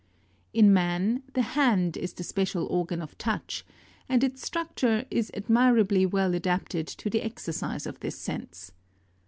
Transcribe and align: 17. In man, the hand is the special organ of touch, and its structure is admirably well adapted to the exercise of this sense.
17. 0.53 0.65
In 0.65 0.73
man, 0.73 1.23
the 1.35 1.43
hand 1.43 1.95
is 1.95 2.13
the 2.13 2.23
special 2.23 2.65
organ 2.65 3.03
of 3.03 3.15
touch, 3.19 3.63
and 4.09 4.23
its 4.23 4.41
structure 4.43 5.05
is 5.11 5.29
admirably 5.35 6.07
well 6.07 6.33
adapted 6.33 6.87
to 6.87 7.07
the 7.07 7.21
exercise 7.21 7.85
of 7.85 7.99
this 7.99 8.17
sense. 8.17 8.71